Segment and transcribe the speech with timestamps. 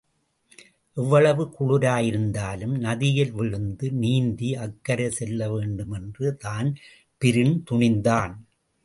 [0.97, 8.33] எவ்வளவு குளிராயிருந்தாலும் நதியில் விழுந்து நீந்தி அக்கரை செல்லவேண்டுமென்று தான்பிரின் துணிந்தான்.